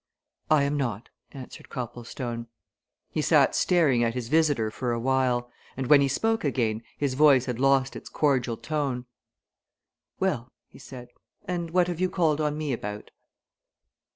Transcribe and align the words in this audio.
"I 0.49 0.63
am 0.63 0.77
not," 0.77 1.09
answered 1.31 1.69
Copplestone. 1.69 2.47
He 3.11 3.21
sat 3.21 3.53
staring 3.55 4.03
at 4.03 4.15
his 4.15 4.29
visitor 4.29 4.71
for 4.71 4.91
awhile, 4.93 5.51
and 5.77 5.85
when 5.85 6.01
he 6.01 6.07
spoke 6.07 6.43
again 6.43 6.81
his 6.97 7.13
voice 7.13 7.45
had 7.45 7.59
lost 7.59 7.95
its 7.95 8.09
cordial 8.09 8.57
tone. 8.57 9.05
"Well," 10.19 10.51
he 10.67 10.79
said, 10.79 11.09
"and 11.45 11.69
what 11.69 11.87
have 11.87 12.01
you 12.01 12.09
called 12.09 12.41
on 12.41 12.57
me 12.57 12.73
about?" 12.73 13.11